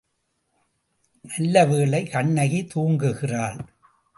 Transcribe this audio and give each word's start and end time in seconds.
நல்லவேளை 1.25 2.01
கண்ணகி 2.07 2.61
தூங்குகிறாள். 2.75 3.59